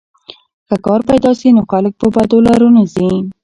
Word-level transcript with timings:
که 0.67 0.75
کار 0.85 0.99
پیدا 1.09 1.31
سي 1.39 1.47
نو 1.55 1.61
خلک 1.71 1.93
په 2.01 2.07
بدو 2.15 2.37
لارو 2.45 2.67
نه 2.75 2.83
ځي. 2.93 3.09